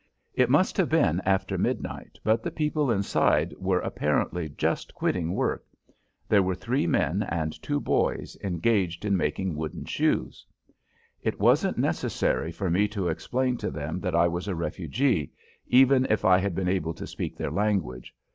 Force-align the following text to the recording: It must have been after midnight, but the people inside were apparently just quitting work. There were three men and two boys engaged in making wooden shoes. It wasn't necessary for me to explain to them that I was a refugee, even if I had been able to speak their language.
It 0.33 0.49
must 0.49 0.77
have 0.77 0.89
been 0.89 1.21
after 1.25 1.59
midnight, 1.59 2.17
but 2.23 2.41
the 2.41 2.49
people 2.49 2.89
inside 2.89 3.53
were 3.59 3.81
apparently 3.81 4.49
just 4.49 4.95
quitting 4.95 5.35
work. 5.35 5.63
There 6.27 6.41
were 6.41 6.55
three 6.55 6.87
men 6.87 7.21
and 7.21 7.53
two 7.61 7.79
boys 7.79 8.35
engaged 8.43 9.05
in 9.05 9.15
making 9.15 9.55
wooden 9.55 9.85
shoes. 9.85 10.43
It 11.21 11.39
wasn't 11.39 11.77
necessary 11.77 12.51
for 12.51 12.67
me 12.71 12.87
to 12.87 13.09
explain 13.09 13.57
to 13.57 13.69
them 13.69 13.99
that 13.99 14.15
I 14.15 14.27
was 14.27 14.47
a 14.47 14.55
refugee, 14.55 15.33
even 15.67 16.07
if 16.09 16.25
I 16.25 16.39
had 16.39 16.55
been 16.55 16.67
able 16.67 16.95
to 16.95 17.05
speak 17.05 17.37
their 17.37 17.51
language. 17.51 18.15